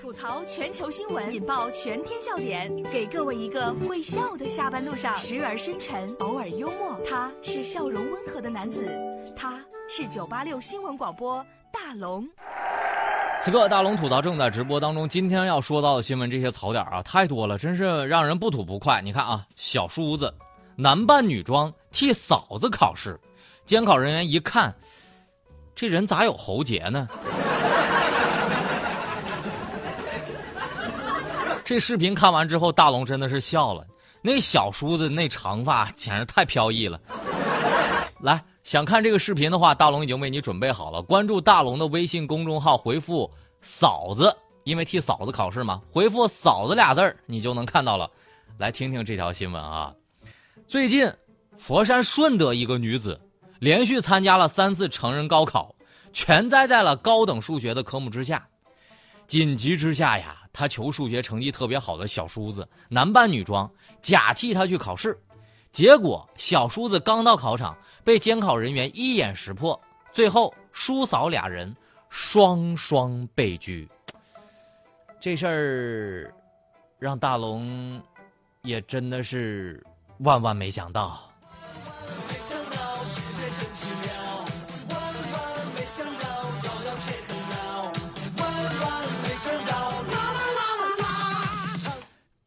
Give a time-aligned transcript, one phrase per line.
[0.00, 6.98] 吐槽全球新闻，引爆全天笑点，给各位一个会笑的下班路上，时而深沉，偶尔幽默。
[7.08, 8.86] 他是笑容温和的男子，
[9.36, 12.28] 他是九八六新闻广播大龙。
[13.40, 15.08] 此刻大龙吐槽正在直播当中。
[15.08, 19.00] 今天要说到的新闻，这些槽点啊太多了，真是让人不吐不快。
[19.00, 20.32] 你看啊，小叔子
[20.76, 23.18] 男扮女装替嫂子考试，
[23.64, 24.74] 监考人员一看，
[25.74, 27.08] 这人咋有喉结呢？
[31.64, 33.84] 这视频看完之后，大龙真的是笑了。
[34.20, 37.00] 那小叔子那长发简直太飘逸了。
[38.20, 41.02] 来，想看这个视频的话，大龙已经为你准备好了。
[41.02, 48.10] 关注大龙的微信公众号，回复“嫂子”，因为替嫂子考试嘛，回复“嫂子”俩字儿，你就能看到了。
[48.58, 49.92] 来听听这条新闻啊。
[50.68, 51.10] 最近，
[51.58, 53.18] 佛山顺德一个女子
[53.58, 55.74] 连续参加了三次成人高考，
[56.12, 58.46] 全栽在了高等数学的科目之下。
[59.26, 60.43] 紧急之下呀。
[60.54, 63.68] 他求数学成绩特别好的小叔子，男扮女装，
[64.00, 65.18] 假替他去考试，
[65.72, 69.78] 结果小叔子刚到考场，被监考人员一眼识破，
[70.12, 71.74] 最后叔嫂俩人
[72.08, 73.88] 双双被拘。
[75.20, 76.34] 这事儿
[77.00, 78.00] 让大龙
[78.62, 79.84] 也真的是
[80.18, 81.28] 万万没想到。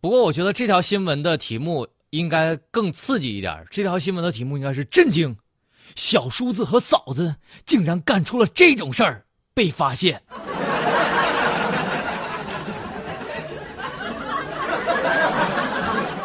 [0.07, 3.67] 不过，我觉得这条新闻的题目应该更刺激一点。
[3.69, 5.35] 这条新闻的题目应该是震惊：
[5.97, 10.23] 小叔子和嫂子竟然干出了这种事儿，被发现。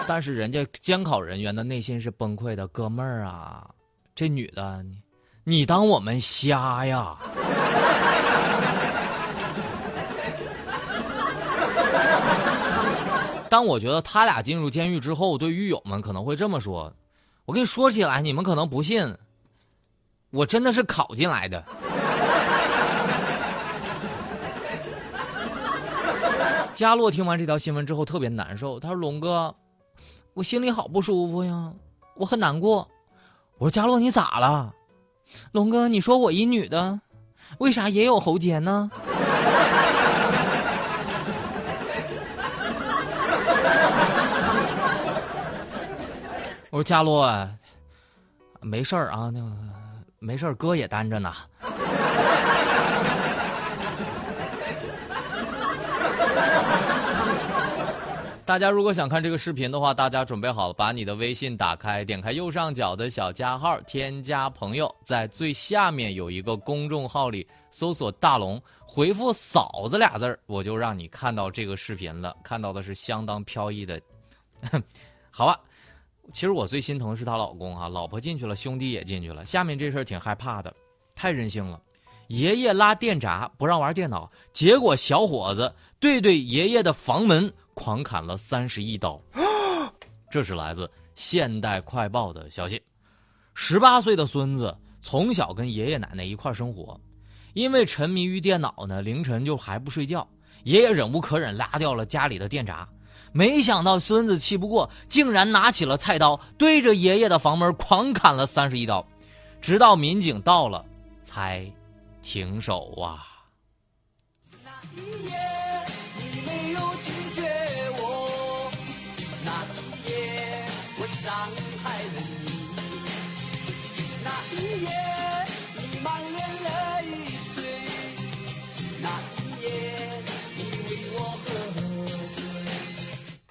[0.07, 3.69] 但是人家监考人员的内心是崩溃的，哥们儿啊，
[4.15, 5.03] 这女的，你
[5.43, 7.17] 你当我们瞎呀？
[13.53, 16.91] 当我觉得他俩进入监狱之后，对狱友们可能会这么说
[17.45, 19.15] ：“我跟你说起来，你们可能不信，
[20.31, 21.63] 我真的是考进来的。
[26.73, 29.55] ”嘉洛听完这条新闻之后特别难受，他说：“龙哥，
[30.33, 31.75] 我心里好不舒服呀，
[32.17, 32.89] 我很难过。”
[33.61, 34.75] 我说：“嘉洛，你咋了？”
[35.53, 37.03] 龙哥，你说我一女的，
[37.59, 38.91] 为啥也有喉结呢？
[46.73, 47.47] 我说佳洛，
[48.63, 49.47] 没事儿啊，那个
[50.19, 51.31] 没事儿，哥也单着呢。
[58.47, 72.35] 大家如果想看这个视频的话，大家准备好了，把你的微信打开，点开右上角的小加号，添加朋友，在最下面有一个公众号里搜索“大龙”，回复“嫂子”俩字儿，我就让你看到这个视频了。
[72.43, 74.01] 看到的是相当飘逸的，
[75.31, 75.61] 好吧。
[76.33, 79.45] 其实我最心疼是她老公啊，老婆进去了，兄弟也进去了。
[79.45, 80.75] 下面这事儿挺害怕的，
[81.15, 81.81] 太任性了。
[82.29, 89.21] 爷爷拉电闸不让玩电脑，结果小伙子对对爷爷的房门狂砍了三十一刀。
[90.31, 92.81] 这是来自《现代快报》的消息。
[93.55, 96.99] 十八岁的孙子从小跟爷爷奶奶一块生活，
[97.53, 100.27] 因为沉迷于电脑呢，凌晨就还不睡觉。
[100.65, 102.89] 爷爷忍无可忍，拉掉了家里的电闸。
[103.33, 109.07] 没想到孙子气不过，竟然拿起了菜刀，对着爷爷的房门狂砍了三十一刀，
[109.61, 110.85] 直到民警到了，
[111.25, 111.71] 才
[112.23, 113.27] 停手啊。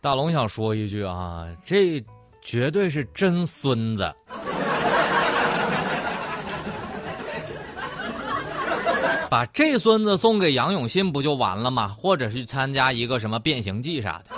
[0.01, 2.03] 大龙想说一句啊，这
[2.41, 4.11] 绝对是真孙子，
[9.29, 11.89] 把这孙子送给杨永信不就完了吗？
[11.89, 14.35] 或者是参加一个什么变形计啥的。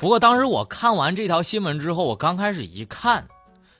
[0.00, 3.28] 不过当时我看完这条新闻之后，我刚开始一看，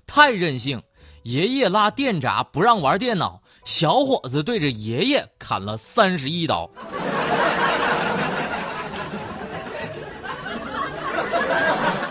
[0.06, 0.80] 太任性，
[1.24, 6.70] 爷爷拉电闸不让玩电脑，小伙子对着爷爷砍了三十一刀。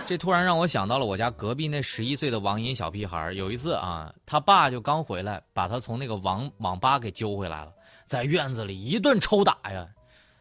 [0.09, 3.31] 这突然让我想到了我家隔壁那十一岁的网瘾小屁孩。
[3.33, 7.71] 有一次啊，他爸就刚回来，把他从那个网网吧给揪回来了，
[8.07, 9.88] 在院子里一顿抽打呀。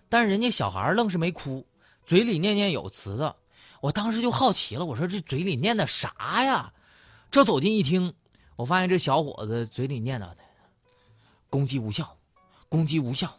[0.09, 1.67] 但是人家小孩愣是没哭，
[2.07, 3.37] 嘴里念念有词的。
[3.83, 6.73] 我当时就好奇了，我说这嘴里念的啥呀？
[7.31, 8.15] 这走近一听，
[8.57, 10.39] 我发现这小伙子嘴里念叨的
[11.51, 12.17] ：“攻击无效，
[12.71, 13.31] 攻击无效，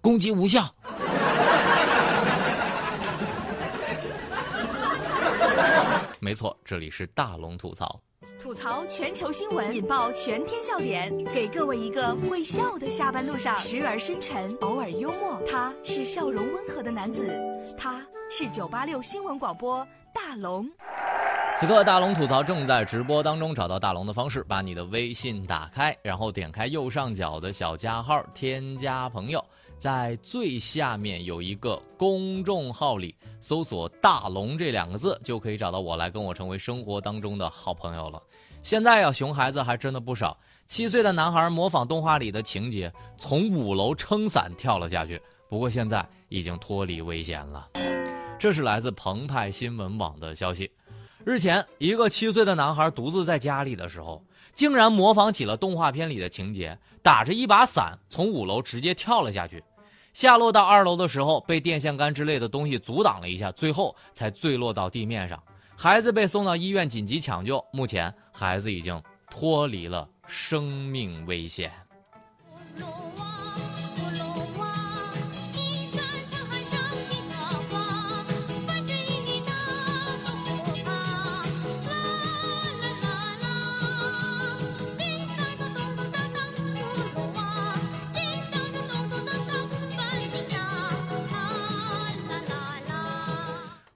[0.00, 0.74] 攻击无效。”
[6.24, 8.00] 没错，这里是大龙吐槽。
[8.38, 15.38] 吐槽全球新闻，引爆全天笑点，给各位一个会笑的下班路上，时而深沉，偶尔幽默。
[15.46, 17.38] 他是笑容温和的男子，
[17.76, 18.00] 他
[18.30, 20.66] 是九八六新闻广播大龙。
[21.60, 29.44] 此刻大龙吐槽正在直播当中，找到大龙的方式，把你的微信打开，然后点开右上角的小加号，添加朋友，
[29.78, 38.22] 在最下面有一个公众号里搜索“大龙”这两个字，就可以找到我来跟我成为生活当中的好朋友了。
[38.62, 40.36] 现在呀，熊孩子还真的不少。
[40.66, 47.68] 七岁的男孩模仿动画里的情节，从五楼撑伞跳了下去，不过现在已经脱离危险了。
[48.38, 50.70] 这是来自澎湃新闻网的消息。
[51.24, 54.22] 日前，一个七岁的男孩独自在家里的时候，
[54.54, 59.64] 竟然模仿起了动画片里的情节，打着一把伞从五楼直接跳了下去。
[60.12, 65.42] 下落到二楼的时候，被电线杆之类的东西阻挡了一下，最后才坠落到地面上。
[65.74, 71.72] 孩子被送到医院紧急抢救，目前孩子已经脱离了生命危险。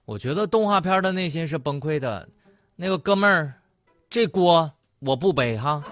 [0.09, 2.27] 我觉得动画片的内心是崩溃的，
[2.75, 3.53] 那个哥们儿，
[4.09, 5.83] 这锅我不背哈。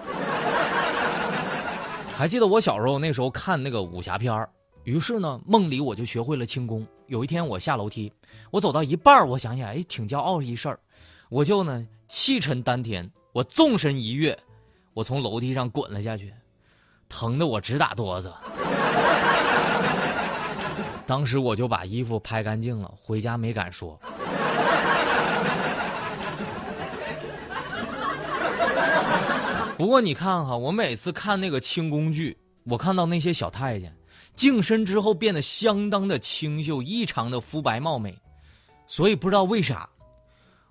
[2.16, 4.50] 还记得我小时候那时候看那个武侠片儿
[4.82, 6.84] 于是呢，梦里我就学会了轻功。
[7.06, 8.12] 有一天我下楼梯，
[8.50, 10.80] 我走到一半我想起来，哎，挺骄傲一事儿，
[11.28, 14.36] 我就呢气沉丹田，我纵身一跃，
[14.94, 16.34] 我从楼梯上滚了下去，
[17.08, 18.32] 疼得我直打哆嗦。
[21.08, 23.98] 当时我就把衣服拍干净了，回家没敢说。
[29.78, 33.90] 不过你看哈，我每次看那个清宫剧，我看到那些小太监
[34.36, 38.14] 净身之后变得相当的清秀，异常的肤白貌美，
[38.86, 39.88] 所以不知道为啥，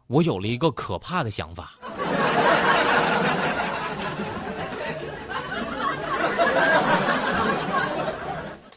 [0.06, 1.72] 我有了一个可怕的想法。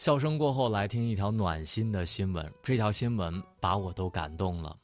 [0.00, 2.50] 笑声过后，来听一条暖心的新闻。
[2.62, 4.74] 这条新闻把我都感动了。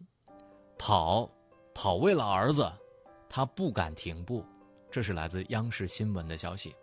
[0.77, 1.27] 跑，
[1.75, 2.71] 跑为了儿子，
[3.27, 4.45] 他不敢停步。
[4.91, 6.75] 这是来自央视新闻的消息。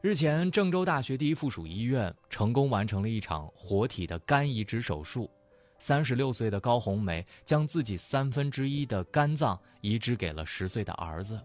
[0.00, 5.30] 日前，郑州大学第一附属医院成功完成了一场活体的肝移植手术。
[5.78, 11.38] 三十六岁的高红梅将自己三分之一的肝脏移植给了十岁的儿子。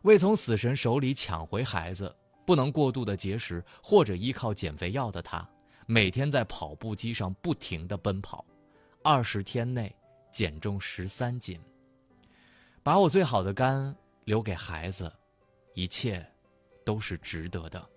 [0.00, 2.10] 为从死神手里抢回孩子。
[2.50, 5.48] 不能过度的节食或者依靠减肥药的他，
[5.86, 8.44] 每天在跑步机上不停的奔跑，
[9.04, 9.94] 二十天内
[10.32, 11.56] 减重十三斤。
[12.82, 13.94] 把我最好的肝
[14.24, 15.12] 留给孩子，
[15.74, 16.26] 一切
[16.84, 17.88] 都是值得的。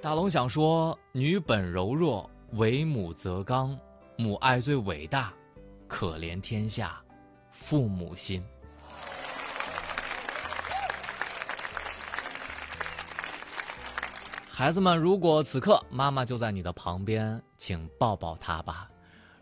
[0.00, 3.78] 大龙想说：女本柔弱，为母则刚，
[4.16, 5.34] 母爱最伟大，
[5.86, 6.98] 可怜天下
[7.50, 8.42] 父母心。
[14.56, 18.88] 孩子们，如果此刻妈妈就在你的旁边，请抱抱她吧。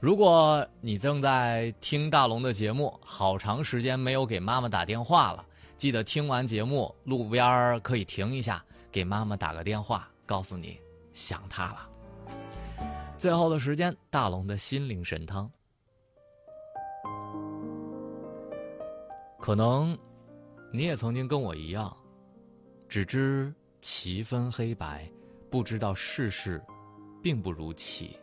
[0.01, 5.45] 如果你正在听大龙的节目，好长时间没有给妈妈打电话了，
[5.77, 10.81] 记得听完节目，路边可以停一下，给妈妈打个电话，告诉你
[11.13, 11.87] 想她了。
[13.19, 15.49] 最后的时间，大龙的心灵神汤。
[19.39, 19.95] 可能
[20.73, 21.95] 你也曾经跟我一样，
[22.89, 23.55] 只知。
[23.83, 25.11] 棋分黑白，
[25.51, 26.63] 不知道世事
[27.21, 28.17] 并不如棋；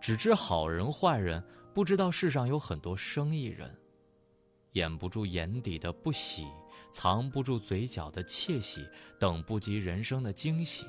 [0.00, 3.70] 只知好人坏人，不知道世上有很多生意人。
[4.72, 6.46] 掩不住眼底的不喜，
[6.90, 8.88] 藏不住嘴角的窃喜，
[9.20, 10.86] 等不及人生的惊喜。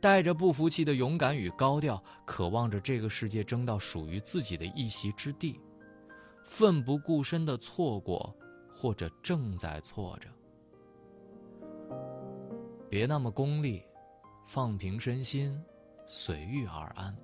[0.00, 5.60] 带着不服气的勇敢与高调，渴望着这个世界争到属于自己的一席之地。
[6.44, 8.34] 奋不顾身的错过，
[8.68, 10.28] 或者正在错着。
[12.90, 13.84] 别那么功利，
[14.48, 15.56] 放平身心，
[16.08, 17.16] 随遇而安。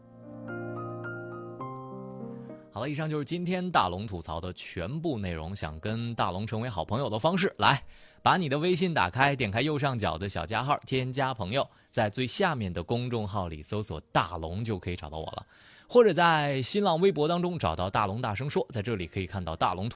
[2.73, 5.57] 好了，以上就是今天大龙吐槽的全部内容。
[5.57, 7.83] 想跟大龙成为好朋友的方式，来
[8.23, 15.45] 把你的微信打开，点开右上角的小加号，添加朋友，在最下面的公众号里搜索“大龙”就可以找到我了，
[15.89, 19.85] 或者在新浪微博当中找到“大龙大声说”，在这里可以看到大龙吐。